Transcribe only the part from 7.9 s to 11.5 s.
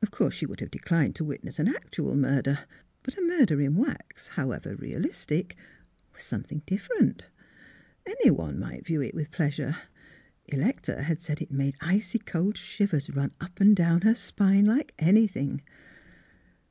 Any one might view it with pleasure. Electa had said